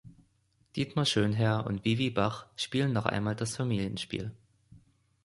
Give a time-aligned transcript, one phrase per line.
[0.75, 4.31] Dietmar Schönherr und Vivi Bach spielen noch einmal das Familienspiel.